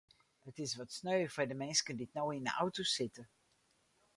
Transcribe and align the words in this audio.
It 0.49 0.55
is 0.65 0.73
wat 0.77 0.93
sneu 0.97 1.21
foar 1.35 1.49
de 1.49 1.57
minsken 1.61 1.97
dy't 1.99 2.15
no 2.15 2.23
yn 2.35 2.47
de 2.47 2.53
auto 2.61 2.83
sitte. 2.95 3.23